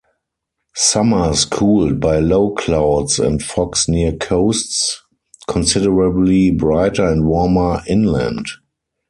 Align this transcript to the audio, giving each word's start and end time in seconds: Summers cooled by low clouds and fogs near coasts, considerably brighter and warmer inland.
Summers 0.73 1.45
cooled 1.45 1.99
by 1.99 2.17
low 2.17 2.55
clouds 2.55 3.19
and 3.19 3.39
fogs 3.39 3.87
near 3.87 4.11
coasts, 4.13 4.99
considerably 5.47 6.49
brighter 6.49 7.07
and 7.07 7.27
warmer 7.27 7.83
inland. 7.87 8.47